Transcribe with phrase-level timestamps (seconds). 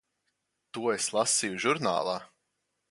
[0.77, 2.19] To es lasīju žurnālā.